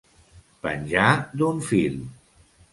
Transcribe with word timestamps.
Penjar 0.63 1.11
d'un 1.43 1.63
fil. 1.69 2.03